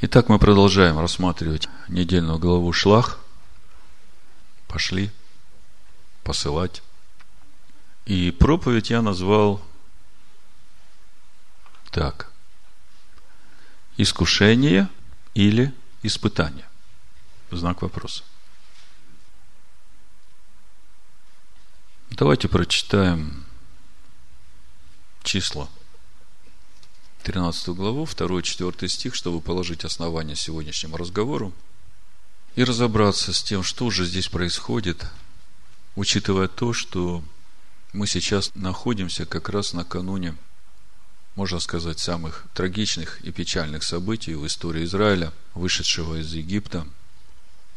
[0.00, 3.20] Итак, мы продолжаем рассматривать недельную главу Шлах.
[4.66, 5.12] Пошли
[6.24, 6.82] посылать.
[8.04, 9.62] И проповедь я назвал
[11.92, 12.32] так.
[13.96, 14.88] Искушение
[15.32, 15.72] или
[16.02, 16.68] испытание?
[17.52, 18.24] Знак вопроса.
[22.10, 23.46] Давайте прочитаем
[25.22, 25.68] числа
[27.24, 31.52] 13 главу, 2-4 стих, чтобы положить основание сегодняшнему разговору
[32.54, 35.06] и разобраться с тем, что же здесь происходит,
[35.96, 37.24] учитывая то, что
[37.94, 40.36] мы сейчас находимся как раз накануне,
[41.34, 46.86] можно сказать, самых трагичных и печальных событий в истории Израиля, вышедшего из Египта.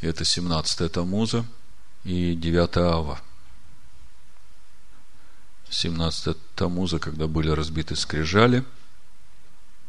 [0.01, 1.45] Это 17 Тамуза
[2.03, 3.21] и 9 Ава.
[5.69, 8.65] 17 Тамуза, когда были разбиты скрижали,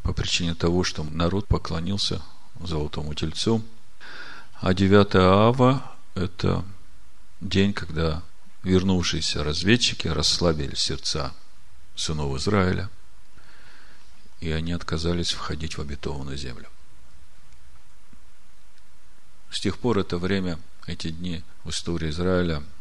[0.08, 2.22] по причине того, что народ поклонился
[2.60, 3.62] золотому тельцу.
[4.54, 5.82] А 9 Ава–
[6.14, 6.64] это
[7.42, 8.22] день, когда
[8.62, 11.34] вернувшиеся разведчики расслабили сердца
[11.94, 12.88] сынов Израиля,
[14.40, 16.70] и они отказались входить в обетованную землю.
[19.50, 22.62] С тех пор это время, эти дни в истории Израиля–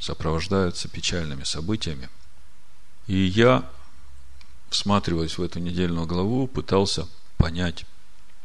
[0.00, 2.08] сопровождаются печальными событиями.
[3.06, 3.68] И я,
[4.70, 7.86] всматриваясь в эту недельную главу, пытался понять,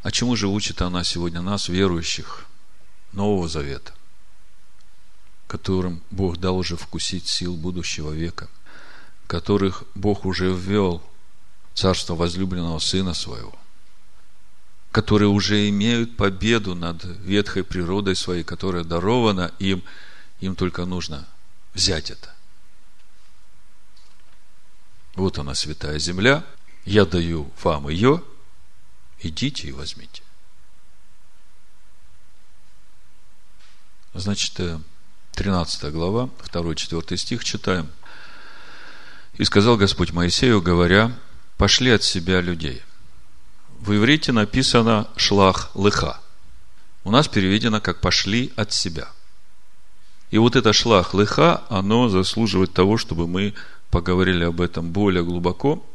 [0.02, 2.45] а чему же учит она сегодня нас, верующих
[3.11, 3.93] Нового Завета,
[5.47, 8.49] которым Бог дал уже вкусить сил будущего века,
[9.27, 11.01] которых Бог уже ввел
[11.73, 13.57] царство возлюбленного Сына Своего,
[14.91, 19.83] которые уже имеют победу над ветхой природой своей, которая дарована им,
[20.39, 21.27] им только нужно
[21.73, 22.33] взять это.
[25.16, 26.44] Вот она, святая земля.
[26.86, 28.23] Я даю вам ее.
[29.19, 30.23] Идите и возьмите.
[34.14, 34.59] Значит,
[35.34, 37.90] 13 глава, 2-4 стих читаем.
[39.35, 41.18] «И сказал Господь Моисею, говоря,
[41.57, 42.84] пошли от себя людей».
[43.79, 46.22] В иврите написано «шлах лыха».
[47.03, 49.12] У нас переведено как «пошли от себя».
[50.33, 53.53] И вот это шлах лыха, оно заслуживает того, чтобы мы
[53.91, 55.85] поговорили об этом более глубоко,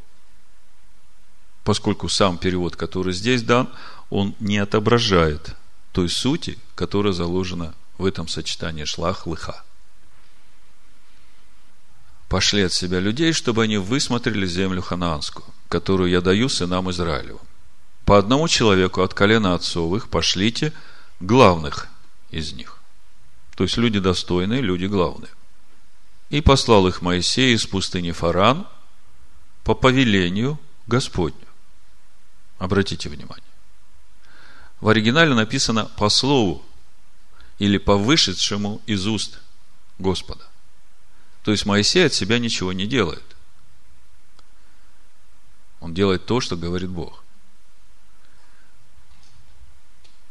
[1.65, 3.69] поскольку сам перевод, который здесь дан,
[4.11, 5.57] он не отображает
[5.91, 9.65] той сути, которая заложена в этом сочетании шлах лыха.
[12.29, 17.43] Пошли от себя людей, чтобы они высмотрели землю ханаанскую, которую я даю сынам Израилевым.
[18.05, 20.73] По одному человеку от колена отцовых пошлите
[21.19, 21.89] главных
[22.31, 22.78] из них.
[23.59, 25.33] То есть люди достойные, люди главные.
[26.31, 28.69] И послал их Моисей из пустыни Фаран
[29.65, 31.49] по повелению Господню.
[32.59, 33.43] Обратите внимание.
[34.81, 36.65] В оригинале написано по слову
[37.59, 39.41] или по вышедшему из уст
[39.99, 40.47] Господа.
[41.43, 43.25] То есть Моисей от себя ничего не делает.
[45.81, 47.25] Он делает то, что говорит Бог.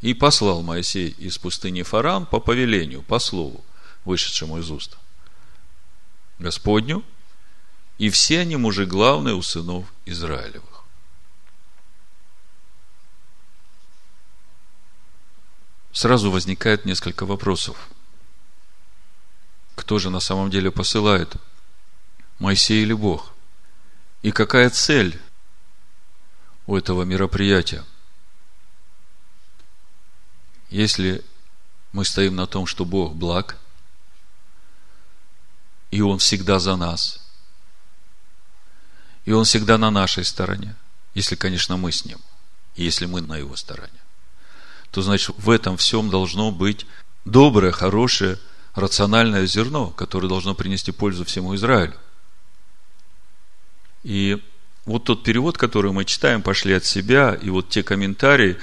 [0.01, 3.65] И послал Моисей из пустыни Фаран по повелению, по слову,
[4.05, 4.97] вышедшему из уст
[6.39, 7.03] Господню,
[7.97, 10.83] и все они мужи главные у сынов Израилевых.
[15.91, 17.89] Сразу возникает несколько вопросов.
[19.73, 21.35] Кто же на самом деле посылает?
[22.37, 23.33] Моисей или Бог?
[24.21, 25.19] И какая цель
[26.67, 27.83] у этого мероприятия–
[30.69, 31.23] если
[31.91, 33.57] мы стоим на том, что Бог благ,
[35.91, 37.21] и Он всегда за нас,
[39.25, 40.75] и Он всегда на нашей стороне,
[41.13, 42.19] если, конечно, мы с Ним,
[42.75, 43.99] и если мы на Его стороне,
[44.91, 46.85] то значит в этом всем должно быть
[47.25, 48.37] доброе, хорошее,
[48.75, 51.97] рациональное зерно, которое должно принести пользу всему Израилю.
[54.03, 54.41] И
[54.85, 58.57] вот тот перевод, который мы читаем, пошли от себя, и вот те комментарии,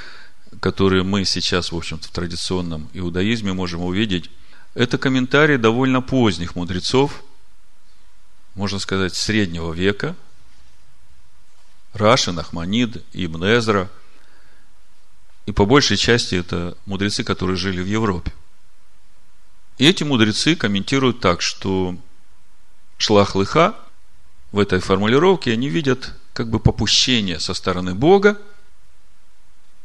[0.60, 4.30] которые мы сейчас, в общем-то, в традиционном иудаизме можем увидеть,
[4.74, 7.22] это комментарии довольно поздних мудрецов,
[8.54, 10.16] можно сказать, среднего века,
[11.92, 13.90] Раши, Нахманид, Ибн Эзра,
[15.46, 18.32] и по большей части это мудрецы, которые жили в Европе.
[19.78, 21.96] И эти мудрецы комментируют так, что
[22.96, 23.76] шлах лыха
[24.52, 28.40] в этой формулировке они видят как бы попущение со стороны Бога–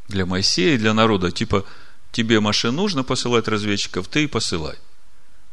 [0.10, 1.66] для Моисея и для народа, типа,
[2.12, 4.76] тебе, Маше, нужно посылать разведчиков, ты и посылай.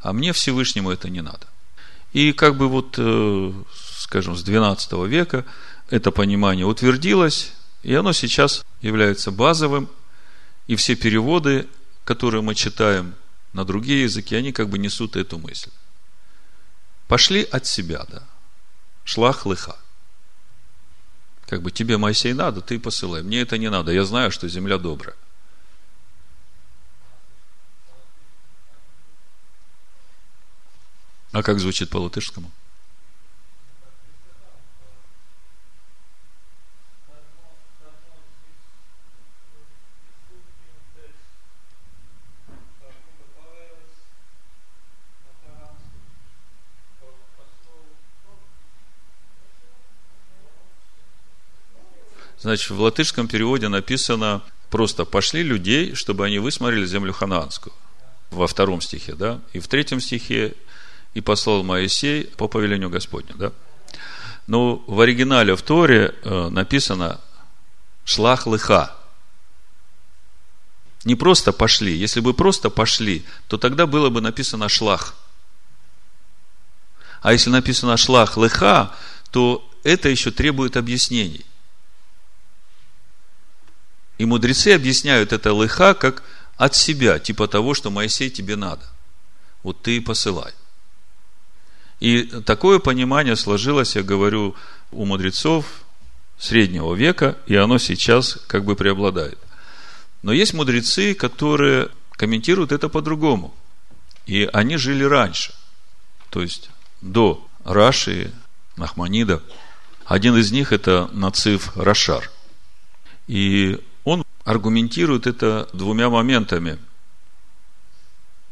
[0.01, 1.47] А мне Всевышнему это не надо.
[2.13, 3.53] И как бы вот, э,
[3.99, 5.45] скажем, с 12 века
[5.91, 9.89] это понимание утвердилось, И оно сейчас является базовым,
[10.67, 11.69] и все переводы,
[12.05, 13.15] которые мы читаем
[13.53, 15.71] на другие языки, они как бы несут эту мысль.
[17.07, 18.23] Пошли от себя, да.
[19.05, 19.77] Шлах лыха.
[21.47, 23.23] Как бы тебе, Моисей, надо, ты посылай.
[23.23, 23.93] Мне это не надо.
[23.93, 25.17] Я знаю, что земля добрая.
[31.33, 32.51] А как звучит по латышскому?
[52.47, 54.41] Значит, в латышском переводе написано
[54.71, 57.75] просто «пошли людей, чтобы они высмотрели землю ханаанскую».
[58.31, 59.41] Во втором стихе, да?
[59.53, 60.55] И в третьем стихе
[61.15, 63.53] «и послал Моисей по повелению Господню», да?
[64.47, 67.21] Но в оригинале в Торе э, написано
[68.05, 68.95] «шлах лыха».
[71.03, 71.97] Не просто пошли.
[71.97, 75.17] Если бы просто пошли, то тогда было бы написано «шлах».
[77.23, 78.95] А если написано «шлах лыха»,
[79.33, 81.45] то это еще требует объяснений–
[84.19, 86.23] и мудрецы объясняют это лыха как
[86.57, 88.83] от себя, типа того, что Моисей тебе надо.
[89.63, 90.53] Вот ты и посылай.
[92.01, 94.55] И такое понимание сложилось, я говорю,
[94.91, 95.67] у мудрецов
[96.39, 99.39] среднего века, и оно сейчас как бы преобладает.
[100.23, 103.55] Но есть мудрецы, которые комментируют это по-другому.
[104.27, 105.55] И они жили раньше.
[106.31, 106.71] То есть
[107.01, 108.33] до Раши,
[108.77, 109.43] Нахманида.
[110.05, 112.31] Один из них это Нацив Рашар.
[113.27, 113.81] И
[114.47, 116.79] аргументирует это двумя моментами.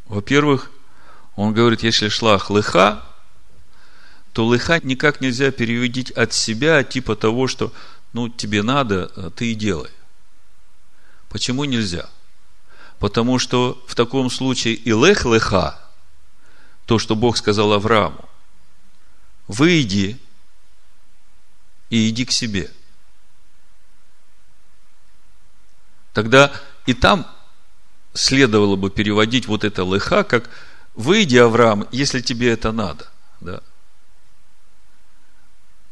[0.07, 0.71] Во-первых,
[1.37, 3.03] он говорит, если шла лыха,
[4.33, 7.73] то лыха никак нельзя переводить от себя, типа того, что
[8.13, 9.91] ну, тебе надо, а ты и делай.
[11.29, 12.09] Почему нельзя?
[12.99, 15.81] Потому что в таком случае и лех лыха,
[16.87, 18.29] то, что Бог сказал Аврааму,
[19.47, 20.19] выйди
[21.91, 22.73] и иди к себе–
[26.15, 26.51] тогда
[26.87, 27.27] и там
[28.15, 30.49] следовало бы переводить вот это лыха, как
[30.95, 33.11] «Выйди, Авраам, если тебе это надо».
[33.41, 33.61] Да.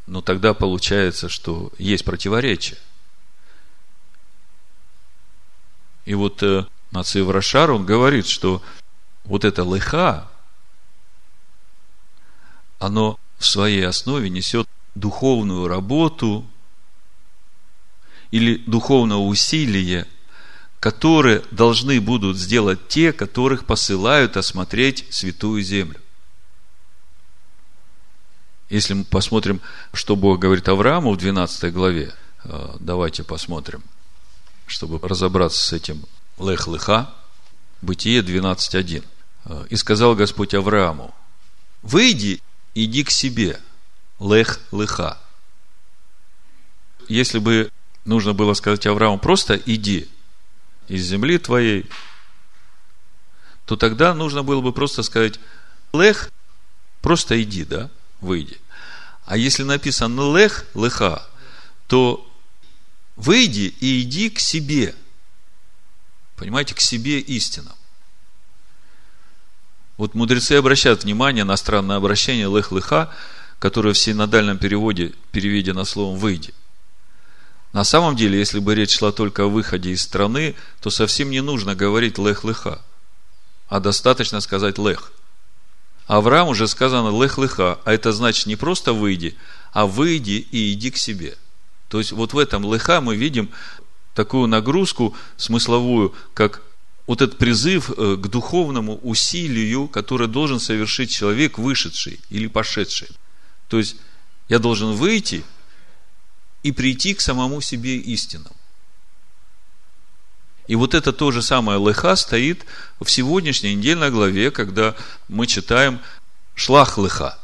[0.06, 2.78] Но тогда получается, что есть противоречие.
[6.04, 8.62] И вот э, Нацив Рашар, он говорит, что
[9.24, 10.28] вот это лыха,
[12.78, 16.46] оно в своей основе несет духовную работу
[18.32, 20.08] или духовное усилие,
[20.80, 26.00] которые должны будут сделать те, которых посылают осмотреть святую землю.
[28.68, 29.60] Если мы посмотрим,
[29.92, 32.12] что Бог говорит Аврааму в 12 главе,
[32.42, 33.82] э, давайте посмотрим,
[34.66, 36.04] чтобы разобраться с этим
[36.38, 37.14] лех-лыха,
[37.82, 39.04] Бытие 12.1.
[39.44, 41.14] Э, «И сказал Господь Аврааму,
[41.82, 42.40] выйди,
[42.74, 43.60] иди к себе,
[44.20, 45.18] лех-лыха».
[47.08, 47.70] Если бы
[48.04, 50.08] нужно было сказать Аврааму, просто иди
[50.88, 51.86] из земли твоей,
[53.64, 55.38] то тогда нужно было бы просто сказать,
[55.92, 56.30] лех,
[57.00, 57.90] просто иди, да,
[58.20, 58.58] выйди.
[59.24, 61.26] А если написано лех, леха,
[61.86, 62.28] то
[63.16, 64.94] выйди и иди к себе.
[66.36, 67.74] Понимаете, к себе истинам.
[69.96, 73.14] Вот мудрецы обращают внимание на странное обращение лех-леха,
[73.58, 76.52] которое в синодальном переводе переведено словом «выйди».
[77.72, 81.40] На самом деле, если бы речь шла только о выходе из страны, то совсем не
[81.40, 82.82] нужно говорить лех-леха,
[83.68, 85.12] а достаточно сказать лех.
[86.06, 89.36] Авраам уже сказано лех-леха, а это значит не просто выйди,
[89.72, 91.38] а выйди и иди к себе.
[91.88, 93.50] То есть вот в этом леха мы видим
[94.14, 96.60] такую нагрузку смысловую, как
[97.06, 103.08] вот этот призыв э, к духовному усилию, которое должен совершить человек, вышедший или пошедший.
[103.68, 103.96] То есть
[104.50, 105.42] я должен выйти–
[106.62, 108.52] и прийти к самому себе истинам.
[110.68, 112.64] И вот это то же самое лыха стоит
[113.00, 114.94] в сегодняшней недельной главе, когда
[115.28, 116.00] мы читаем
[116.54, 117.38] шлах лыха.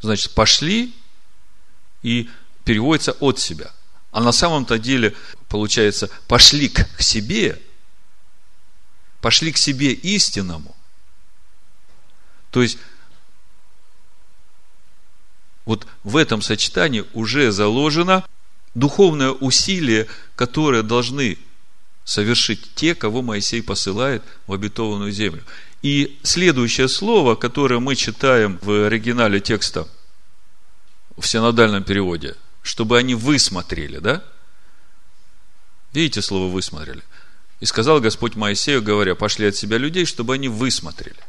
[0.00, 0.94] Значит, пошли
[2.02, 2.30] и
[2.64, 3.72] переводится от себя.
[4.12, 5.14] А на самом-то деле,
[5.48, 7.60] получается, пошли к себе,
[9.20, 10.76] пошли к себе истинному.
[12.50, 12.78] То есть,
[15.68, 18.24] вот в этом сочетании уже заложено
[18.74, 21.36] духовное усилие, которое должны
[22.04, 25.44] совершить те, кого Моисей посылает в обетованную землю.
[25.82, 29.86] И следующее слово, которое мы читаем в оригинале текста,
[31.18, 34.24] в синодальном переводе, чтобы они высмотрели, да?
[35.92, 37.02] Видите слово «высмотрели»?
[37.60, 41.20] И сказал Господь Моисею, говоря, пошли от себя людей, чтобы они высмотрели.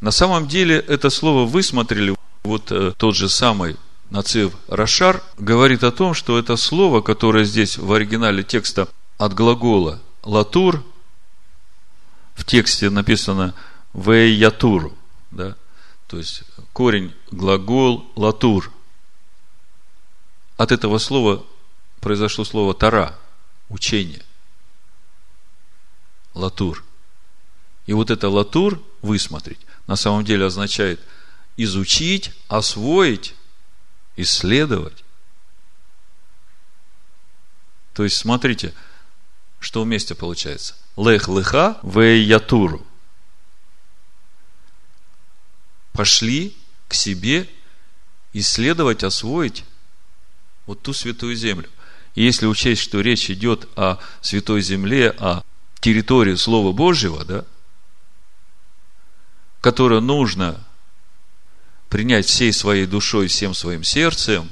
[0.00, 3.76] На самом деле, это слово «высмотрели», вот э, тот же самый
[4.10, 10.00] Нацив Рашар говорит о том, что это слово, которое здесь в оригинале текста от глагола
[10.22, 10.84] «латур»,
[12.34, 13.54] в тексте написано
[13.94, 14.96] «вейятуру»,
[15.30, 15.56] да?
[16.08, 16.42] то есть
[16.72, 18.72] корень глагол «латур».
[20.56, 21.44] От этого слова
[22.00, 23.16] произошло слово «тара»,
[23.68, 24.22] учение.
[26.34, 26.84] Латур.
[27.86, 31.00] И вот это латур, высмотреть, на самом деле означает
[31.62, 33.34] изучить, освоить,
[34.16, 35.04] исследовать.
[37.92, 38.72] То есть, смотрите,
[39.58, 40.74] что вместе получается.
[40.96, 42.86] Лех леха ятуру.
[45.92, 46.56] Пошли
[46.88, 47.46] к себе
[48.32, 49.64] исследовать, освоить
[50.64, 51.68] вот ту святую землю.
[52.14, 55.42] И если учесть, что речь идет о святой земле, о
[55.80, 57.44] территории Слова Божьего, да,
[59.60, 60.64] которую нужно
[61.90, 64.50] принять всей своей душой, всем своим сердцем,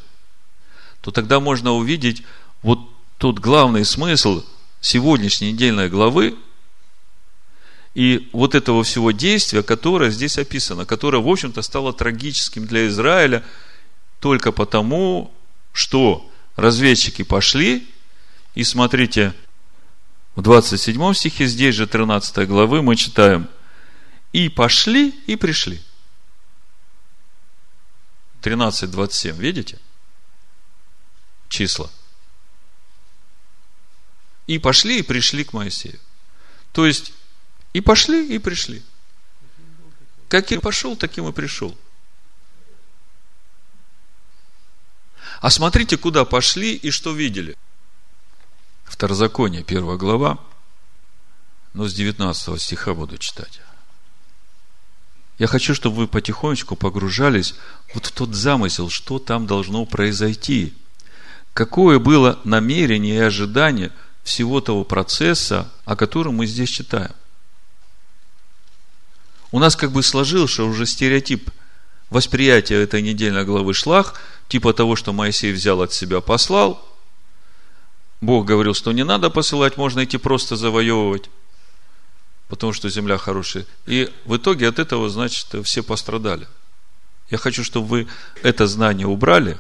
[1.01, 2.25] то тогда можно увидеть
[2.63, 2.81] вот
[3.17, 4.45] тот главный смысл
[4.81, 6.37] сегодняшней недельной главы
[7.95, 13.45] и вот этого всего действия, которое здесь описано, которое, в общем-то, стало трагическим для Израиля
[14.21, 15.33] только потому,
[15.73, 17.89] что разведчики пошли,
[18.55, 19.33] и смотрите,
[20.35, 23.49] в 27 стихе, здесь же 13 главы, мы читаем,
[24.33, 25.81] и пошли, и пришли.
[28.43, 29.79] 13.27, видите?
[31.49, 31.91] Числа.
[34.47, 35.99] И пошли, и пришли к Моисею.
[36.73, 37.13] То есть,
[37.73, 38.83] и пошли, и пришли.
[40.29, 41.77] Как и пошел, таким и пришел.
[45.41, 47.57] А смотрите, куда пошли и что видели.
[48.85, 50.39] Второзаконие, первая глава,
[51.75, 53.61] но с 19 стиха буду читать.
[55.39, 57.55] Я хочу, чтобы вы потихонечку погружались
[57.95, 60.75] вот в тот замысел, что там должно произойти.
[61.53, 63.93] Какое было намерение и ожидание
[64.25, 67.13] всего того процесса, о котором мы здесь читаем.
[69.53, 71.51] У нас как бы сложился уже стереотип
[72.11, 74.15] восприятия этой недельной главы Шлах,
[74.49, 76.85] типа того, что Моисей взял от себя, послал.
[78.21, 81.31] Бог говорил, что не надо посылать, можно идти просто завоевывать
[82.49, 83.67] потому что земля хорошая.
[83.87, 86.49] И в итоге от этого, значит, все пострадали.
[87.31, 88.09] Я хочу, чтобы вы
[88.43, 89.59] это знание убрали,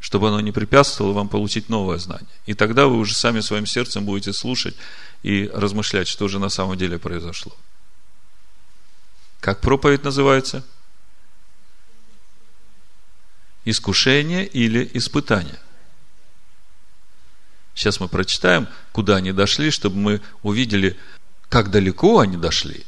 [0.00, 2.28] чтобы оно не препятствовало вам получить новое знание.
[2.46, 4.74] И тогда вы уже сами своим сердцем будете слушать
[5.22, 7.56] и размышлять, что же на самом деле произошло.
[9.40, 10.64] Как проповедь называется?
[13.64, 15.58] Искушение или испытание.
[17.74, 20.96] Сейчас мы прочитаем, куда они дошли, чтобы мы увидели
[21.52, 22.86] как далеко они дошли.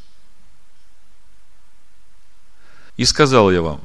[2.96, 3.82] И сказал я вам,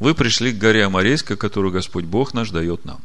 [0.00, 3.00] вы пришли к горе Амарейской, которую Господь Бог наш дает нам.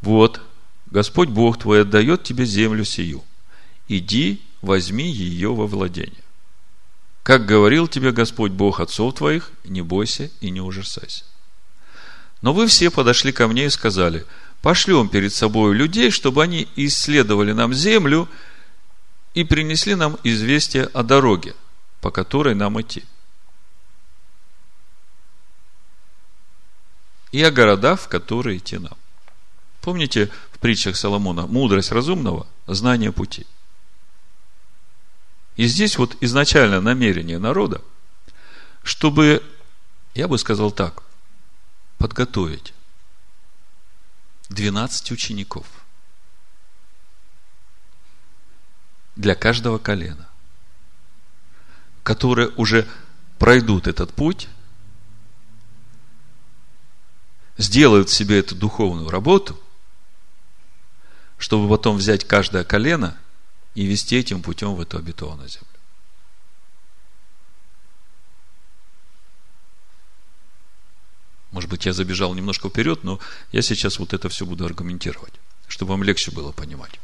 [0.00, 0.40] Вот,
[0.86, 3.22] Господь Бог твой отдает тебе землю сию.
[3.86, 6.24] Иди, возьми ее во владение.
[7.22, 11.22] Как говорил тебе Господь Бог отцов твоих, не бойся и не ужасайся.
[12.42, 14.26] Но вы все подошли ко мне и сказали,
[14.60, 18.28] пошлем перед собой людей, чтобы они исследовали нам землю
[19.34, 21.54] и принесли нам известие о дороге,
[22.00, 23.04] по которой нам идти.
[27.32, 28.96] И о городах, в которые идти нам.
[29.80, 33.44] Помните в притчах Соломона мудрость разумного, знание пути.
[35.56, 37.82] И здесь вот изначально намерение народа,
[38.84, 39.42] чтобы,
[40.14, 41.02] я бы сказал так,
[41.98, 42.72] подготовить
[44.48, 45.66] 12 учеников–
[49.16, 50.28] для каждого колена,
[52.02, 52.88] которые уже
[53.38, 54.48] пройдут этот путь,
[57.56, 59.58] сделают себе эту духовную работу,
[61.38, 63.16] чтобы потом взять каждое колено
[63.74, 65.68] и вести этим путем в эту обетованную землю.
[71.50, 73.20] Может быть, я забежал немножко вперед, но
[73.52, 75.34] я сейчас вот это все буду аргументировать,
[75.68, 76.98] чтобы вам легче было понимать.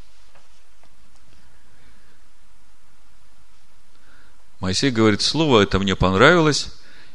[4.61, 6.71] Моисей говорит, слово это мне понравилось,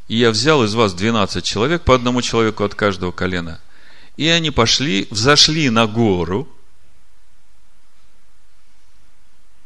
[0.08, 3.62] и я взял из вас 12 человек, по одному человеку от каждого колена.
[4.18, 6.48] И они пошли, взошли на гору.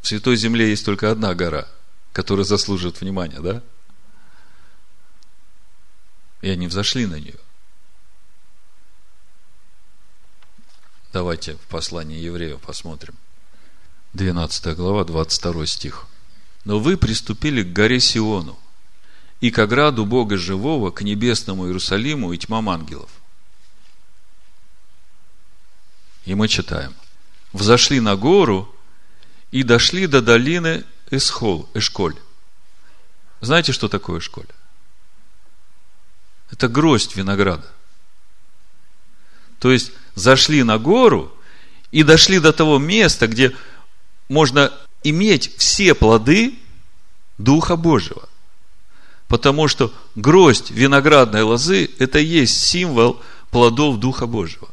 [0.01, 1.67] В Святой Земле есть только одна гора,
[2.11, 3.61] которая заслуживает внимания, да?
[6.41, 7.35] И они взошли на нее.
[11.11, 13.15] Давайте в послании евреев посмотрим.
[14.13, 16.07] 12 глава, 22 стих.
[16.65, 18.59] «Но вы приступили к горе Сиону,
[19.39, 23.09] и к ограду Бога Живого, к небесному Иерусалиму и тьмам ангелов».
[26.25, 26.93] И мы читаем.
[27.53, 28.73] «Взошли на гору
[29.51, 32.15] и дошли до долины Эсхол, Эшколь».
[33.41, 34.45] Знаете, что такое Эшколь?
[36.51, 37.67] Это гроздь винограда.
[39.59, 41.35] То есть, зашли на гору
[41.91, 43.55] и дошли до того места, где
[44.27, 46.59] можно иметь все плоды
[47.37, 48.27] Духа Божьего.
[49.27, 54.69] Потому что гроздь виноградной лозы– это и есть символ плодов Духа Божьего.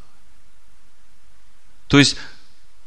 [1.88, 2.16] То есть,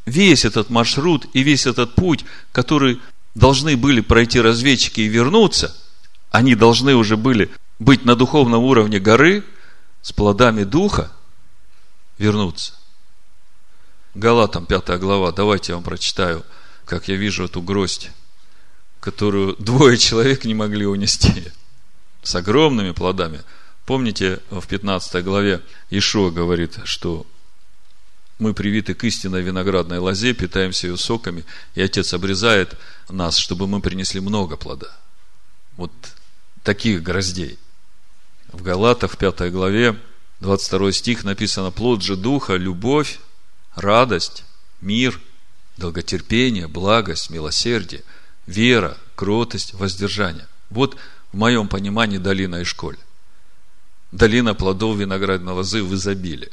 [0.06, 3.00] весь этот маршрут и весь этот путь, который
[3.36, 5.76] должны были пройти разведчики и вернуться,
[6.32, 9.44] они должны уже были быть на духовном уровне горы
[10.02, 11.12] с плодами Духа,
[12.18, 12.74] вернуться.
[14.16, 16.44] Галатам 5 глава, давайте я вам прочитаю,
[16.90, 18.10] как я вижу эту гроздь,
[19.00, 21.52] которую двое человек не могли унести,
[22.24, 23.42] с огромными плодами.
[23.86, 27.28] Помните, в 15 главе Ишуа говорит, что
[28.40, 32.76] мы привиты к истинной виноградной лозе, питаемся ее соками, и Отец обрезает
[33.08, 34.98] нас, чтобы мы принесли много плода.
[35.78, 35.92] Вот
[36.64, 37.60] таких гроздей.
[38.52, 39.96] В Галатах, в 5 главе,
[40.40, 43.20] 22 стих написано, плод же Духа, любовь,
[43.76, 44.44] радость,
[44.82, 45.20] мир,
[45.80, 48.04] долготерпение, благость, милосердие,
[48.46, 50.48] вера, кротость, воздержание.
[50.70, 50.98] Вот
[51.32, 53.00] в моем понимании долина и школе.
[54.12, 56.52] Долина плодов виноградной лозы в изобилии.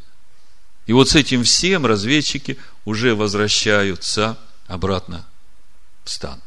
[0.87, 5.27] И вот с этим всем разведчики уже возвращаются обратно
[6.05, 6.41] в стан.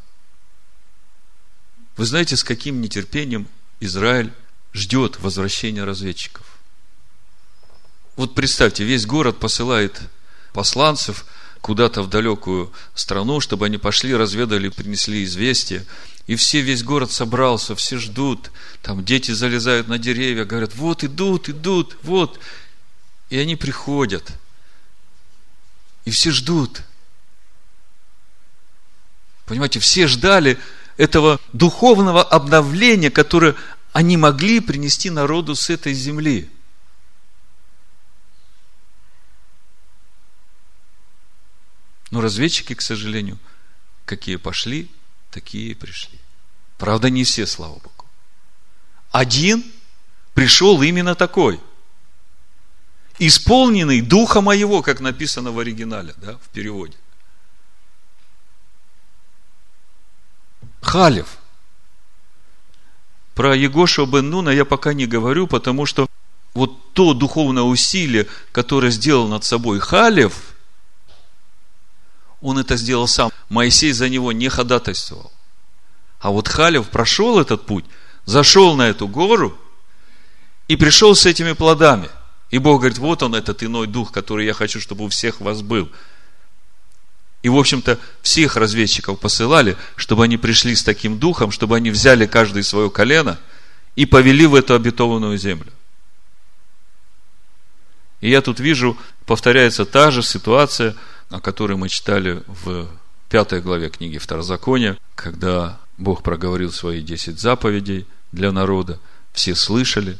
[1.96, 3.48] Вы знаете, с каким нетерпением
[3.80, 4.32] Израиль
[4.72, 6.46] ждет возвращения разведчиков.
[8.16, 10.00] Вот представьте, весь город посылает
[10.52, 11.26] посланцев
[11.60, 15.84] куда-то в далекую страну, чтобы они пошли, разведали, принесли известие.
[16.26, 18.50] И все, весь город собрался, все ждут.
[18.82, 22.40] Там дети залезают на деревья, говорят, вот идут, идут, вот.
[23.28, 24.32] И они приходят.
[26.04, 26.82] И все ждут.
[29.46, 30.58] Понимаете, все ждали
[30.96, 33.56] этого духовного обновления, которое
[33.92, 36.48] они могли принести народу с этой земли.
[42.10, 43.38] Но разведчики, к сожалению,
[44.04, 44.90] какие пошли,
[45.30, 46.18] такие пришли.
[46.78, 48.06] Правда, не все, слава Богу.
[49.10, 49.64] Один
[50.34, 51.60] пришел именно такой.
[53.18, 56.96] Исполненный Духа Моего, как написано в оригинале, да, в переводе.
[60.80, 61.38] Халев.
[63.34, 66.08] Про Егоша бен Нуна я пока не говорю, потому что
[66.54, 70.49] вот то духовное усилие, которое сделал над собой Халев,
[72.40, 73.30] он это сделал сам.
[73.48, 75.32] Моисей за него не ходатайствовал.
[76.20, 77.84] А вот Халев прошел этот путь,
[78.24, 79.56] зашел на эту гору
[80.68, 82.08] и пришел с этими плодами.
[82.50, 85.62] И Бог говорит, вот он, этот иной дух, который я хочу, чтобы у всех вас
[85.62, 85.90] был–
[87.42, 92.26] и, в общем-то, всех разведчиков посылали, чтобы они пришли с таким духом, чтобы они взяли
[92.26, 93.38] каждое свое колено
[93.96, 95.72] и повели в эту обетованную землю.
[98.20, 100.94] И я тут вижу, повторяется та же ситуация,
[101.30, 102.88] о которой мы читали в
[103.28, 108.98] пятой главе книги Второзакония, когда Бог проговорил свои десять заповедей для народа.
[109.32, 110.18] Все слышали,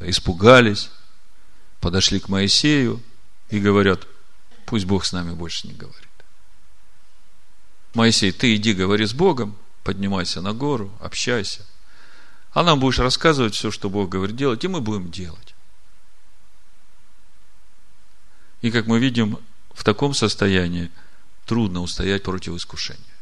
[0.00, 0.90] испугались,
[1.80, 3.02] подошли к Моисею
[3.50, 4.06] и говорят,
[4.66, 6.08] пусть Бог с нами больше не говорит.
[7.94, 11.66] Моисей, ты иди, говори с Богом, поднимайся на гору, общайся.
[12.52, 15.54] А нам будешь рассказывать все, что Бог говорит делать, и мы будем делать.
[18.62, 19.38] И как мы видим,
[19.78, 20.90] в таком состоянии
[21.46, 23.14] трудно устоять против искушения.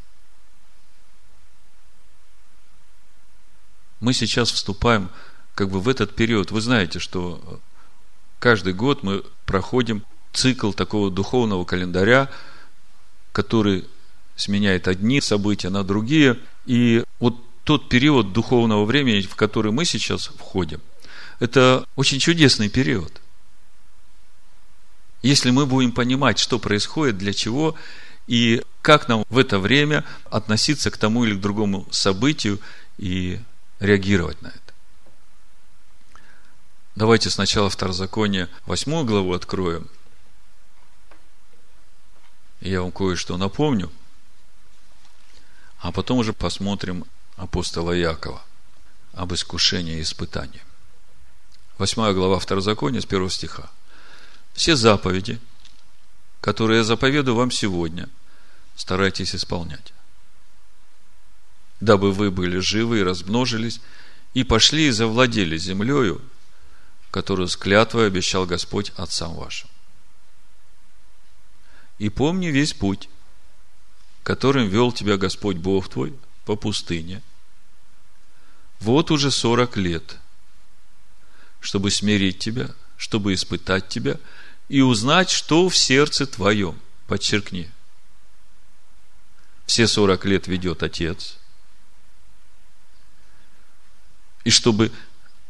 [3.99, 5.11] Мы сейчас вступаем
[5.53, 6.49] как бы в этот период.
[6.49, 7.61] Вы знаете, что
[8.39, 12.31] каждый год мы проходим цикл такого духовного календаря,
[13.33, 13.85] который
[14.35, 16.39] сменяет одни события на другие.
[16.65, 20.81] И вот тот период духовного времени, в который мы сейчас входим,
[21.39, 23.21] это очень чудесный период.
[25.21, 27.75] Если мы будем понимать, что происходит, для чего,
[28.27, 32.59] и как нам в это время относиться к тому или к другому событию
[32.97, 33.39] и
[33.79, 34.59] реагировать на это.
[36.95, 39.87] Давайте сначала Второзаконие, восьмую главу откроем.
[42.59, 43.91] Я вам кое-что напомню–
[45.79, 48.41] а потом уже посмотрим апостола Якова
[49.13, 50.61] об искушении и испытании.
[51.77, 53.69] Восьмая глава Второзакония с первого стиха.
[54.57, 55.39] Все заповеди,
[56.41, 58.09] которые я заповедую вам сегодня,
[58.75, 59.93] старайтесь исполнять.
[61.79, 63.79] Дабы вы были живы и размножились,
[64.33, 66.23] и пошли и завладели землею,
[67.11, 69.69] которую с клятвой обещал Господь отцам вашим.
[71.99, 73.09] И помни весь путь,
[74.23, 76.15] которым вел тебя Господь Бог твой
[76.45, 77.21] по пустыне.
[78.79, 80.17] Вот уже сорок лет,
[81.59, 84.17] чтобы смирить тебя, чтобы испытать тебя
[84.69, 86.79] и узнать, что в сердце твоем.
[87.07, 87.71] Подчеркни.
[89.65, 91.37] Все сорок лет ведет Отец.
[94.43, 94.91] И чтобы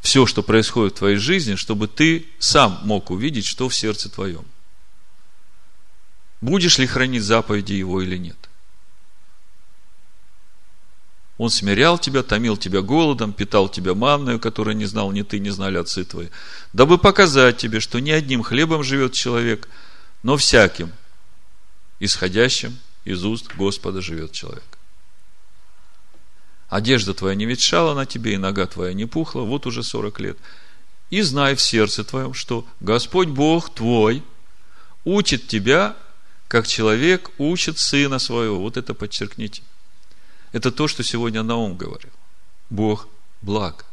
[0.02, 4.46] все, что происходит в твоей жизни, чтобы ты сам мог увидеть, что в сердце твоем.
[6.42, 8.47] Будешь ли хранить заповеди Его или нет?
[11.38, 15.52] Он смирял тебя, томил тебя голодом, питал тебя манною, которую не знал ни ты, не
[15.52, 16.30] знали отцы твои,
[16.74, 19.70] дабы показать тебе, что не одним хлебом живет человек,
[20.24, 20.92] но всяким,
[22.00, 24.66] исходящим из уст Господа живет человек.
[26.70, 30.38] Одежда твоя не ветшала на тебе, и нога твоя не пухла, вот уже сорок лет.
[31.12, 34.24] И знай в сердце твоем, что Господь Бог твой
[35.06, 35.96] учит тебя,
[36.50, 38.60] как человек учит сына своего.
[38.60, 39.62] Вот это подчеркните–
[40.52, 42.12] это то, что сегодня Наум говорил.
[42.70, 43.08] Бог
[43.42, 43.86] благ.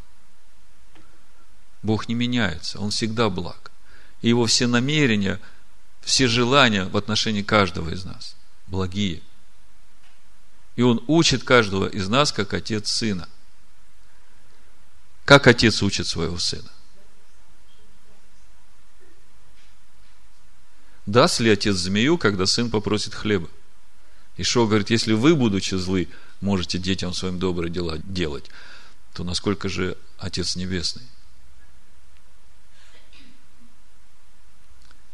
[1.83, 3.71] Бог не меняется, Он всегда благ.
[4.23, 5.41] И Его все намерения,
[6.01, 8.37] все желания в отношении каждого из нас
[8.67, 9.23] благие.
[10.77, 13.29] И Он учит каждого из нас, как отец сына.
[15.25, 16.71] Как отец учит своего сына?
[21.07, 23.49] Даст ли отец змею, когда сын попросит хлеба?
[24.37, 26.09] Ишо говорит, если вы, будучи злы,
[26.41, 28.45] можете детям своим добрые дела делать,
[29.13, 31.07] то насколько же Отец Небесный?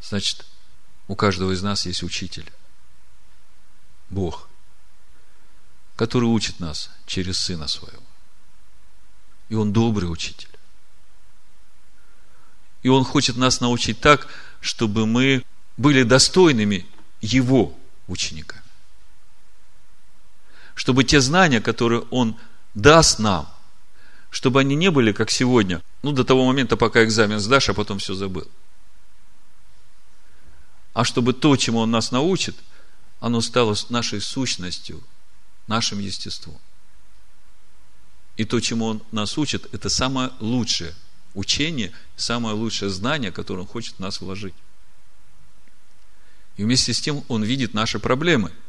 [0.03, 0.47] Значит,
[1.09, 2.51] у каждого из нас есть учитель.
[4.09, 4.49] Бог,
[5.97, 8.03] который учит нас через Сына Своего.
[9.49, 10.49] И Он добрый учитель.
[12.83, 14.27] И Он хочет нас научить так,
[14.61, 15.45] чтобы мы
[15.77, 16.87] были достойными
[17.21, 17.79] Его
[18.09, 18.70] учениками
[20.81, 22.37] чтобы те знания, которые Он
[22.73, 23.47] даст нам,
[24.31, 27.99] чтобы они не были, как сегодня, ну, до того момента, пока экзамен сдашь, а потом
[27.99, 28.49] все забыл.
[30.95, 32.57] А чтобы то, чему Он нас научит,
[33.21, 35.03] оно стало нашей сущностью,
[35.67, 36.57] нашим естеством.
[38.39, 40.95] И то, чему Он нас учит, это самое лучшее
[41.35, 44.55] учение, самое лучшее знание, которое Он хочет в нас вложить.
[46.57, 48.51] И вместе с тем Он видит наши проблемы–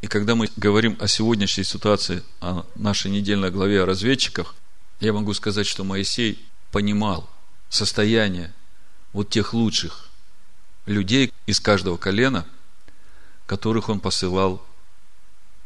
[0.00, 4.54] и когда мы говорим о сегодняшней ситуации, о нашей недельной главе о разведчиках,
[4.98, 7.28] я могу сказать, что Моисей понимал
[7.68, 8.52] состояние
[9.12, 10.08] вот тех лучших
[10.86, 12.46] людей из каждого колена,
[13.46, 14.64] которых он посылал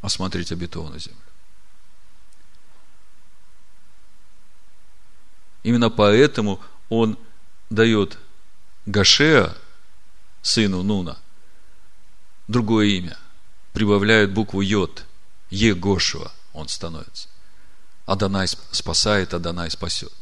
[0.01, 1.19] осмотреть обетованную землю.
[5.63, 7.19] Именно поэтому он
[7.71, 8.19] дает
[8.85, 9.57] Гашеа,
[10.43, 11.19] сыну Нуна,
[12.49, 13.17] другое имя
[13.75, 15.05] прибавляют букву Йод.
[15.51, 17.29] Егошуа он становится.
[18.07, 20.13] Адонай спасает, Адонай спасет.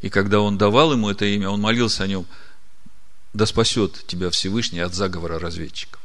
[0.00, 2.26] И когда он давал ему это имя, он молился о нем,
[3.32, 6.00] да спасет тебя Всевышний от заговора разведчиков.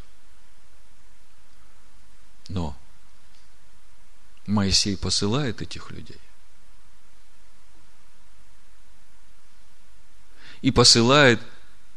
[2.50, 2.78] Но
[4.46, 6.20] Моисей посылает этих людей.
[10.62, 11.42] И посылает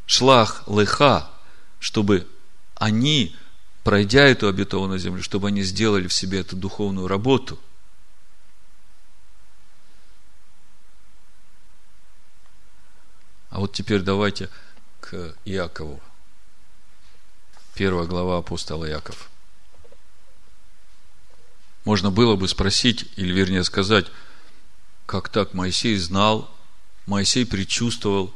[0.06, 1.30] шлах леха,
[1.78, 2.26] чтобы
[2.74, 3.36] они
[3.88, 7.58] пройдя эту обетованную землю, чтобы они сделали в себе эту духовную работу.
[13.48, 14.50] А вот теперь давайте
[15.00, 16.02] к Иакову.
[17.74, 19.30] Первая глава апостола Яков.
[21.86, 24.04] Можно было бы спросить, или вернее сказать,
[25.06, 26.54] как так Моисей знал,
[27.06, 28.34] Моисей предчувствовал,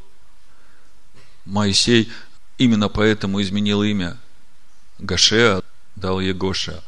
[1.44, 2.10] Моисей
[2.56, 4.16] именно поэтому изменил имя
[5.02, 5.62] Гашеа
[5.96, 6.82] дал Егоша.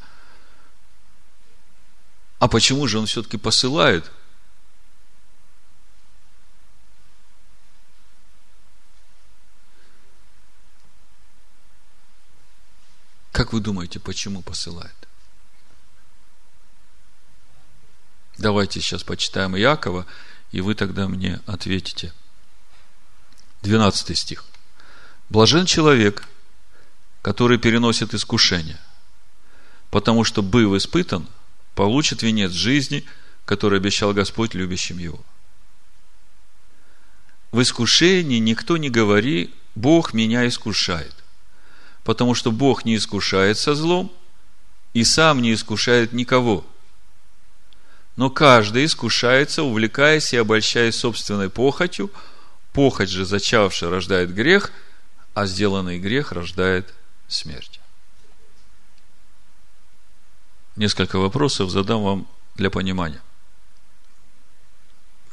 [2.39, 4.11] А почему же он все-таки посылает?
[13.33, 14.95] Как вы думаете, почему посылает?
[18.39, 20.07] Давайте сейчас почитаем Иакова,
[20.53, 22.13] и вы тогда мне ответите.
[23.63, 24.45] 12 стих.
[25.31, 26.29] Блажен человек,
[27.25, 28.79] который переносит искушение.
[29.91, 31.27] Потому что, быв испытан,
[31.75, 33.03] получит венец жизни,
[33.47, 35.19] который обещал Господь любящим его.
[37.51, 41.15] в искушении никто не говори, Бог меня искушает.
[42.03, 44.13] Потому что Бог не искушает со злом
[44.93, 46.67] и сам не искушает никого.
[48.17, 52.11] Но каждый искушается, увлекаясь и обольщаясь собственной похотью.
[52.75, 54.73] Похоть же, зачавшая, рождает грех,
[55.33, 56.93] а сделанный грех рождает
[57.29, 57.81] смерть.
[60.77, 63.23] Несколько вопросов задам вам для понимания.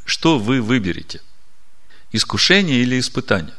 [0.05, 1.21] Что вы выберете–
[2.11, 3.55] Искушение или испытание?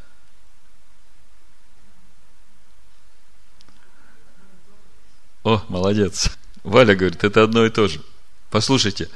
[5.43, 6.37] О, молодец.
[6.63, 8.03] Валя говорит, это одно и то же.
[8.51, 9.09] Послушайте,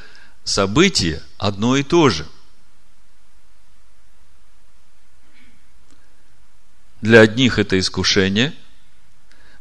[0.43, 2.27] событие одно и то же.
[7.03, 8.55] Для одних это искушение,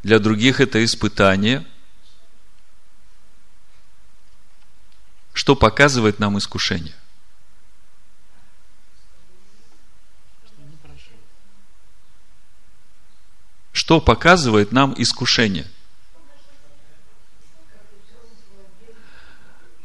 [0.06, 1.66] для других это испытание.
[5.34, 6.94] Что показывает нам искушение?
[13.72, 15.66] Что показывает нам искушение?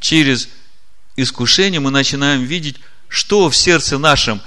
[0.00, 0.50] Через
[1.16, 2.78] искушение мы начинаем видеть,
[3.08, 4.42] что в сердце нашем,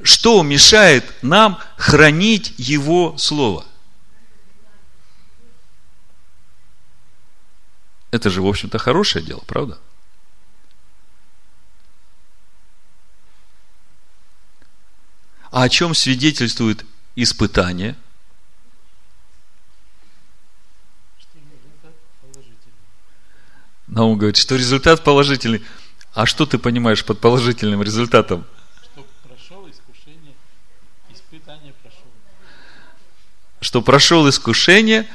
[0.00, 3.67] что мешает нам хранить Его Слово.
[8.10, 9.78] Это же, в общем-то, хорошее дело, правда?
[15.50, 16.84] А о чем свидетельствует
[17.16, 17.96] испытание–
[23.88, 25.62] Наум говорит, что результат положительный.
[26.14, 28.46] А что ты понимаешь под положительным результатом?
[28.82, 30.34] Что прошел искушение,
[31.12, 32.06] испытание прошел.
[33.60, 35.08] Что прошел искушение,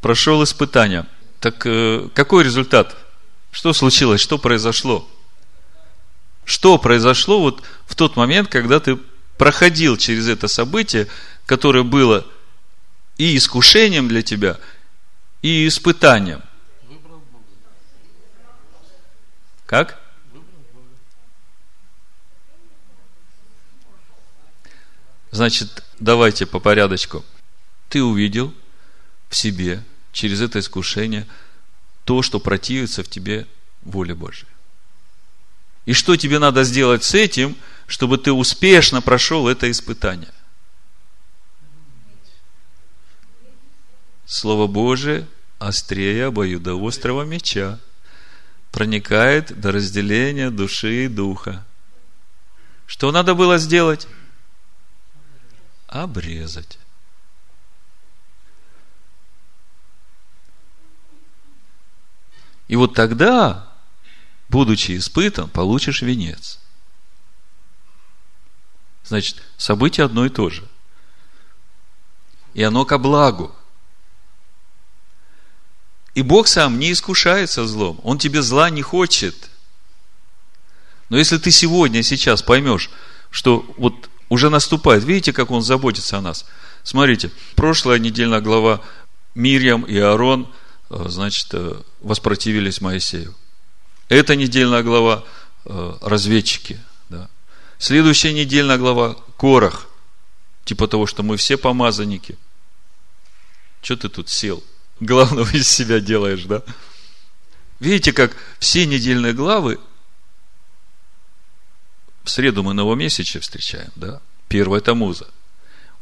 [0.00, 1.06] прошел испытание.
[1.40, 2.94] Так э, какой результат?
[3.50, 4.20] Что случилось?
[4.20, 5.08] Что произошло?
[6.44, 8.96] Что произошло вот в тот момент, когда ты
[9.38, 11.08] проходил через это событие,
[11.46, 12.26] которое было
[13.16, 14.58] и искушением для тебя,
[15.40, 16.42] и испытанием?
[19.64, 19.98] Как?
[25.30, 27.24] Значит, давайте по порядочку.
[27.88, 28.52] Ты увидел
[29.28, 31.26] в себе через это искушение
[32.04, 33.46] то, что противится в тебе
[33.82, 34.48] воле Божьей.
[35.86, 40.32] И что тебе надо сделать с этим, чтобы ты успешно прошел это испытание?
[44.26, 45.26] Слово Божие
[45.58, 47.78] острее обоюдоострого меча
[48.70, 51.66] проникает до разделения души и духа.
[52.86, 54.06] Что надо было сделать?
[55.88, 56.78] Обрезать.
[62.70, 63.68] И вот тогда,
[64.48, 66.60] будучи испытан, получишь венец.
[69.02, 70.68] Значит, событие одно и то же.
[72.54, 73.52] И оно ко благу.
[76.14, 77.98] И Бог сам не искушается злом.
[78.04, 79.50] Он тебе зла не хочет.
[81.08, 82.88] Но если ты сегодня, сейчас поймешь,
[83.32, 86.46] что вот уже наступает, видите, как Он заботится о нас.
[86.84, 88.80] Смотрите, прошлая недельная глава
[89.34, 90.48] Мирьям и Аарон,
[90.90, 93.34] значит, э, воспротивились Моисею.
[94.08, 95.24] Эта недельная глава
[95.64, 96.78] э, разведчики.
[97.08, 97.28] Да.
[97.78, 99.88] Следующая недельная глава Корах.
[100.64, 102.36] Типа того, что мы все помазанники.
[103.82, 104.62] Что ты тут сел?
[105.00, 106.62] главного из себя делаешь, да?
[107.80, 109.80] Видите, как все недельные главы
[112.22, 114.20] в среду мы новомесяче встречаем, да?
[114.48, 115.26] Первая Тамуза.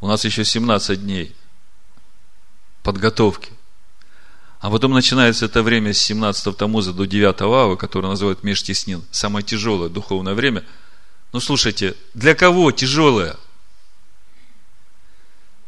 [0.01, 1.35] У нас еще 17 дней
[2.83, 3.51] подготовки.
[4.59, 9.03] А потом начинается это время с 17 Тамуза до 9 Ава, которое называют Межтеснин.
[9.11, 10.65] Самое тяжелое духовное время.
[11.31, 13.37] Ну, слушайте, для кого тяжелое?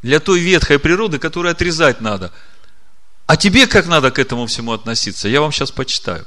[0.02, 2.32] Для той ветхой природы, которую отрезать надо–
[3.32, 5.30] а тебе как надо к этому всему относиться?
[5.30, 6.26] Я вам сейчас почитаю.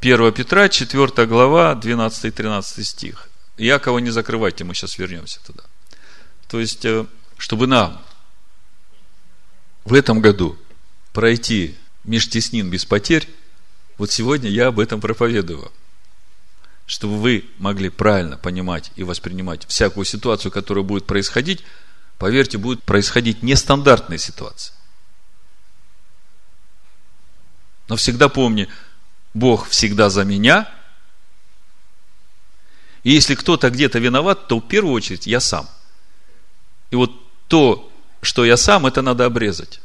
[0.00, 3.28] 1 Петра, 4 глава, 12-13 стих.
[3.56, 5.62] Якова не закрывайте, мы сейчас вернемся туда.
[6.48, 7.06] То есть, э,
[7.38, 8.02] чтобы нам
[9.86, 10.58] в этом году
[11.12, 13.28] пройти межтеснин без потерь,
[13.98, 15.72] вот сегодня я об этом проповедую.
[16.86, 21.64] Чтобы вы могли правильно понимать и воспринимать всякую ситуацию, которая будет происходить,
[22.18, 24.74] поверьте, будут происходить нестандартные ситуации.
[27.88, 28.68] Но всегда помни,
[29.34, 30.68] Бог всегда за меня.
[33.04, 35.68] И если кто-то где-то виноват, то в первую очередь я сам.
[36.90, 37.12] И вот
[37.46, 37.92] то,
[38.26, 39.80] что я сам, это надо обрезать.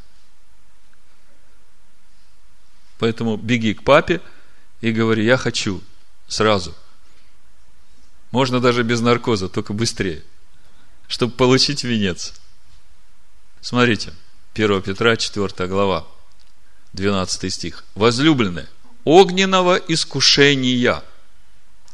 [2.98, 4.20] Поэтому беги к папе
[4.80, 5.80] и говори, я хочу
[6.26, 6.74] сразу
[8.32, 10.24] Можно даже без наркоза, только быстрее.
[11.06, 12.32] Чтобы получить венец.
[13.60, 14.12] Смотрите,
[14.54, 16.04] 1 Петра, 4 глава,
[16.94, 17.84] 12 стих.
[17.94, 18.68] Возлюбленные,
[19.04, 21.04] огненного искушения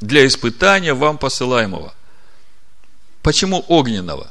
[0.01, 1.93] для испытания вам посылаемого.
[3.23, 4.31] Почему огненного?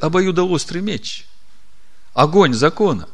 [0.00, 1.26] Обоюдоострый меч.
[2.14, 3.08] Огонь закона,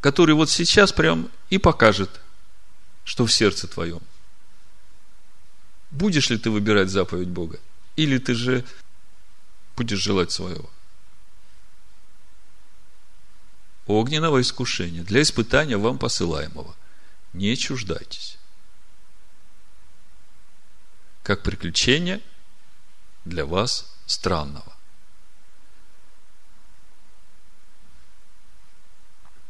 [0.00, 2.20] который вот сейчас прям и покажет,
[3.04, 4.00] что в сердце твоем.
[5.90, 7.60] Будешь ли ты выбирать заповедь Бога?
[7.96, 8.64] Или ты же
[9.76, 10.70] будешь желать своего?
[13.86, 16.74] Огненного искушения для испытания вам посылаемого.
[17.34, 18.38] Не чуждайтесь.
[21.22, 22.20] Как приключение
[23.24, 24.71] для вас странного.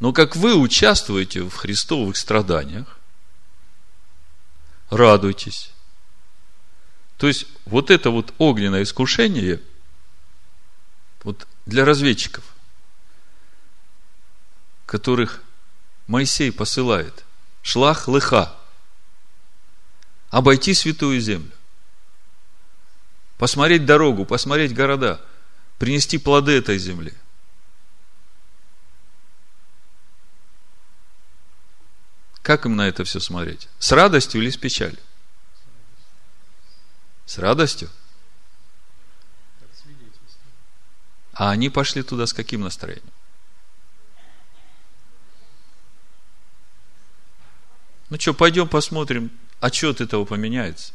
[0.02, 2.98] Но как вы участвуете в христовых страданиях,
[4.90, 5.70] радуйтесь.
[7.18, 9.62] То есть, вот это вот огненное искушение,
[11.22, 12.42] вот для разведчиков,
[14.86, 15.40] которых
[16.08, 17.24] Моисей посылает,
[17.62, 18.56] шлах лыха,
[20.30, 21.52] обойти святую землю,
[23.38, 25.24] посмотреть дорогу, посмотреть города,
[25.78, 27.14] принести плоды этой земли.
[32.42, 33.68] Как им на это все смотреть?
[33.78, 34.98] С радостью или с печалью?
[37.24, 37.88] С радостью?
[41.32, 43.12] А они пошли туда с каким настроением?
[48.10, 50.92] Ну что, пойдем посмотрим, отчет этого поменяется.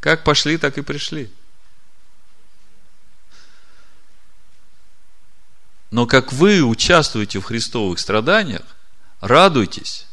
[0.00, 1.32] Как пошли, так и пришли.
[5.90, 8.62] Но как вы участвуете в христовых страданиях,
[9.22, 10.06] радуйтесь.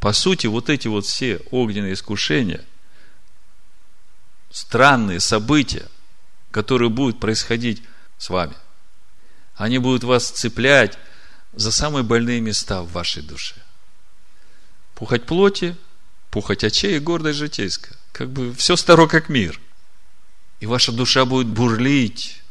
[0.00, 2.64] По сути, вот эти вот все огненные искушения,
[4.50, 5.86] странные события,
[6.50, 7.82] которые будут происходить
[8.16, 8.54] с вами,
[9.56, 10.96] они будут вас цеплять
[11.52, 13.56] за самые больные места в вашей душе.
[14.94, 15.76] Пухать плоти,
[16.30, 17.96] пухать очей и гордость житейская.
[18.12, 19.60] Как бы все старо, как мир.
[20.60, 22.42] И ваша душа будет бурлить.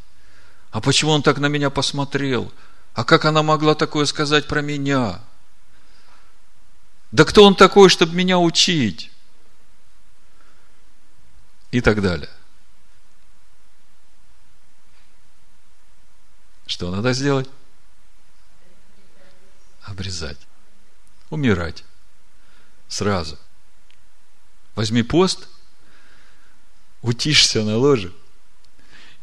[0.72, 2.52] А почему он так на меня посмотрел?
[2.98, 5.22] А как она могла такое сказать про меня?
[7.12, 9.12] Да кто он такой, чтобы меня учить?
[11.70, 12.32] И так далее.
[16.66, 17.48] Что надо сделать?
[19.84, 20.48] Обрезать.
[21.30, 21.84] Умирать.
[22.88, 23.38] Сразу.
[24.74, 25.48] Возьми пост,
[27.04, 28.12] утишься на ложе–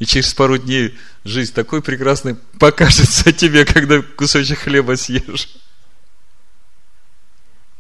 [0.05, 5.49] и через пару дней жизнь такой прекрасной покажется тебе, когда кусочек хлеба съешь.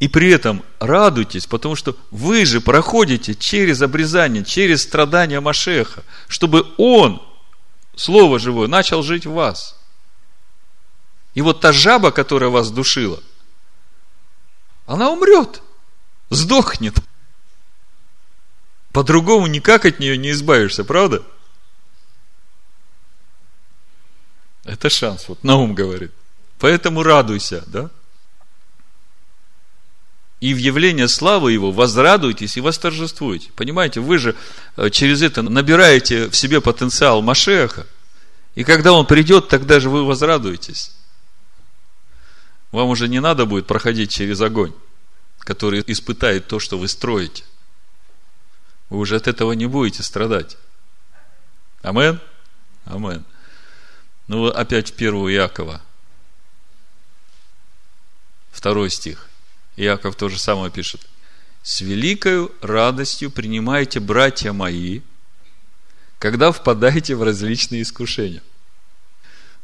[0.00, 6.64] И при этом радуйтесь, потому что вы же проходите через обрезание, через страдания Машеха, чтобы
[6.78, 7.20] Он,
[7.94, 9.78] Слово Живое, начал жить в вас.
[11.34, 13.22] И вот та жаба, которая вас душила,
[14.86, 15.60] она умрет,
[16.30, 16.94] сдохнет.
[18.92, 21.22] По-другому никак от нее не избавишься, правда?
[24.64, 26.12] Это шанс, вот Наум говорит.
[26.58, 27.90] Поэтому радуйся, да?
[30.40, 33.50] И в явление славы Его возрадуйтесь и восторжествуйте.
[33.56, 34.36] Понимаете, вы же
[34.76, 37.86] э, через это набираете в себе потенциал Машеха.
[38.54, 40.92] И когда он придет, тогда же вы возрадуетесь.
[42.72, 44.72] Вам уже не надо будет проходить через огонь,
[45.40, 47.44] который испытает то, что вы строите.
[48.90, 50.56] Вы уже от этого не будете страдать.
[51.82, 52.20] Амен?
[52.84, 53.24] Амен.
[54.26, 55.82] Ну, опять в первую Иакова.
[58.50, 59.28] Второй стих.
[59.76, 61.06] Иаков то же самое пишет.
[61.62, 65.00] С великою радостью принимайте, братья мои,
[66.18, 68.42] когда впадаете в различные искушения.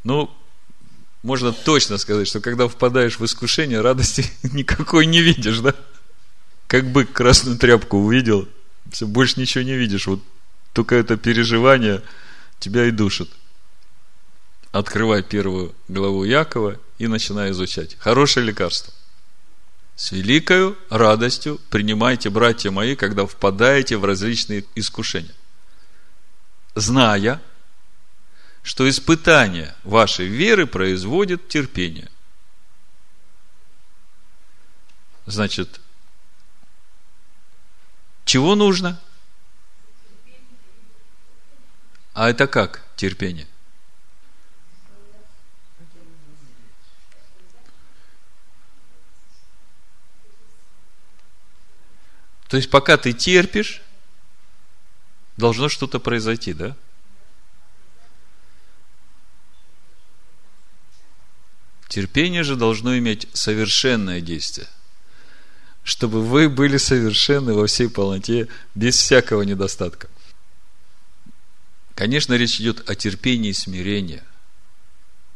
[0.05, 0.31] Ну,
[1.23, 5.75] можно точно сказать, что когда впадаешь в искушение, радости никакой не видишь, да?
[6.67, 8.49] Как бы красную тряпку увидел,
[8.91, 10.07] все, больше ничего не видишь.
[10.07, 10.23] Вот
[10.73, 12.03] только это переживание
[12.59, 13.31] тебя и душит
[14.73, 17.97] открывай первую главу Якова и начинай изучать.
[17.99, 18.93] Хорошее лекарство.
[19.97, 25.35] С великою радостью принимайте, братья мои, когда впадаете в различные искушения.
[26.75, 27.43] Зная,
[28.63, 32.09] что испытание вашей веры производит терпение.
[35.27, 35.81] Значит,
[38.25, 39.01] чего нужно?
[42.15, 43.50] А это как терпение?
[52.51, 53.81] То есть, пока ты терпишь,
[55.37, 56.77] должно что-то произойти, да?
[61.87, 64.67] Терпение же должно иметь совершенное действие,
[65.85, 70.09] чтобы вы были совершенны во всей полноте, без всякого недостатка.
[71.95, 74.25] Конечно, речь идет о терпении и смирении.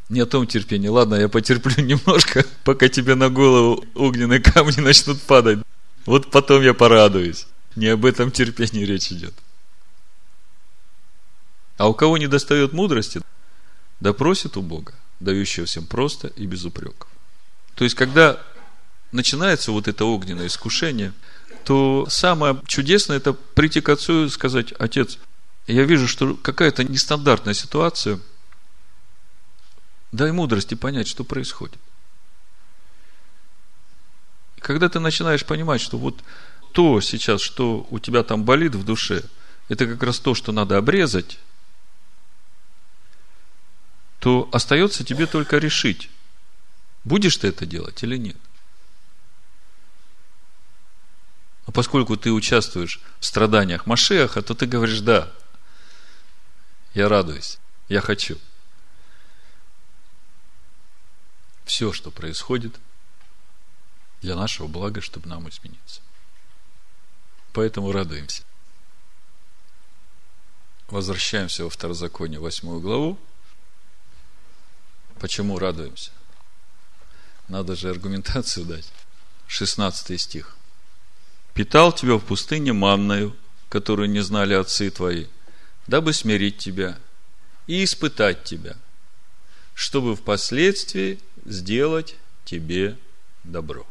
[0.08, 0.88] Не о том терпении.
[0.88, 5.60] Ладно, я потерплю немножко, пока тебе на голову огненные камни начнут падать.
[6.06, 7.46] Вот потом я порадуюсь.
[7.76, 9.34] Не об этом терпении речь идет.
[11.76, 13.20] А у кого не достает мудрости,
[14.00, 17.08] да просит у Бога, дающего всем просто и без упреков.
[17.74, 18.40] То есть, когда
[19.10, 21.12] начинается вот это огненное искушение,
[21.64, 25.18] то самое чудесное это прийти к отцу и сказать, отец,
[25.66, 28.20] я вижу, что какая-то нестандартная ситуация,
[30.12, 31.78] дай мудрости понять, что происходит.
[34.64, 36.24] Когда ты начинаешь понимать, что вот
[36.72, 39.22] то сейчас, что у тебя там болит в душе,
[39.68, 41.38] это как раз то, что надо обрезать,
[44.20, 46.08] то остается тебе только решить,
[47.04, 48.38] будешь ты это делать или нет.
[51.66, 55.30] Но поскольку ты участвуешь в страданиях Машеха, то ты говоришь, да,
[56.94, 57.58] я радуюсь,
[57.90, 58.38] я хочу.
[61.66, 62.80] Все, что происходит,
[64.24, 66.00] для нашего блага, чтобы нам измениться.
[67.52, 68.42] Поэтому радуемся.
[70.88, 73.18] Возвращаемся во Второзаконие, восьмую главу.
[75.20, 76.10] Почему радуемся?
[77.48, 78.90] Надо же аргументацию дать.
[79.46, 80.56] 16 стих.
[81.52, 83.36] «Питал тебя в пустыне манною,
[83.68, 85.26] которую не знали отцы твои,
[85.86, 86.98] дабы смирить тебя
[87.66, 88.76] и испытать тебя,
[89.74, 92.16] чтобы впоследствии сделать
[92.46, 92.98] тебе
[93.44, 93.86] добро».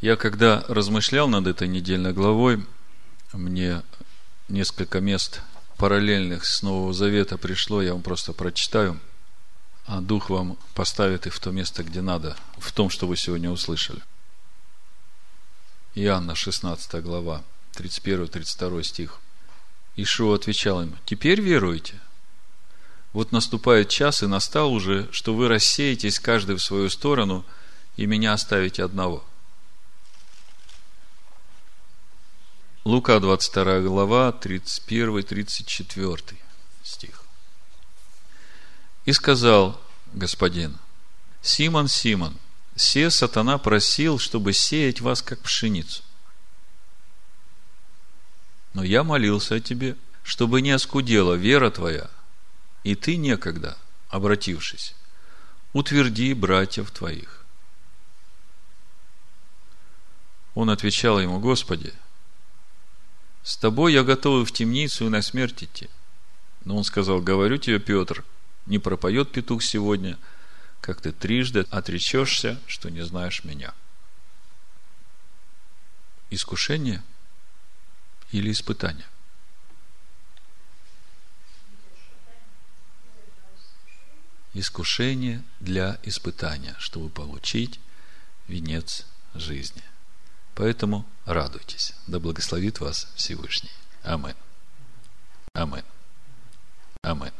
[0.00, 2.64] Я когда размышлял над этой недельной главой,
[3.32, 3.82] мне
[4.48, 5.42] несколько мест
[5.76, 9.00] параллельных с Нового Завета пришло, я вам просто прочитаю,
[9.86, 13.50] а Дух вам поставит их в то место, где надо, в том, что вы сегодня
[13.50, 14.00] услышали.
[15.96, 17.42] Иоанна, 16 глава,
[17.74, 19.18] 31-32 стих.
[19.96, 22.00] Ишуа отвечал им, теперь веруете?
[23.12, 27.44] Вот наступает час, и настал уже, что вы рассеетесь каждый в свою сторону,
[27.96, 29.24] и меня оставите одного–
[32.88, 36.36] Лука 22 глава, 31-34
[36.82, 37.22] стих.
[39.04, 39.78] И сказал
[40.14, 40.78] господин,
[41.42, 42.38] Симон, Симон,
[42.76, 46.02] се сатана просил, чтобы сеять вас, как пшеницу.
[48.72, 52.08] Но я молился о тебе, чтобы не оскудела вера твоя,
[52.84, 53.76] и ты некогда,
[54.08, 54.94] обратившись,
[55.74, 57.44] утверди братьев твоих.
[60.54, 61.92] Он отвечал ему, Господи,
[63.48, 65.88] с тобой я готов в темницу и на смерть идти.
[66.66, 68.22] Но он сказал, говорю тебе, Петр,
[68.66, 70.18] не пропоет петух сегодня,
[70.82, 73.72] как ты трижды отречешься, что не знаешь меня.
[76.28, 77.02] Искушение
[78.32, 79.06] или испытание?
[84.52, 87.80] Искушение для испытания, чтобы получить
[88.46, 89.82] венец жизни–
[90.58, 91.94] Поэтому радуйтесь.
[92.08, 93.70] Да благословит вас Всевышний.
[94.02, 94.34] Амин.
[95.52, 95.84] Амин.
[97.00, 97.30] Амин.